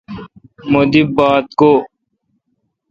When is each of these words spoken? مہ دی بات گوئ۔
مہ 0.71 0.81
دی 0.91 1.01
بات 1.15 1.45
گوئ۔ 1.59 1.77